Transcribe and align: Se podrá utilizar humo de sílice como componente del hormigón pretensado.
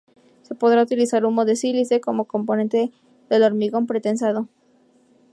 Se 0.41 0.55
podrá 0.55 0.81
utilizar 0.81 1.23
humo 1.25 1.45
de 1.45 1.55
sílice 1.55 2.01
como 2.01 2.25
componente 2.25 2.91
del 3.29 3.43
hormigón 3.43 3.85
pretensado. 3.85 4.47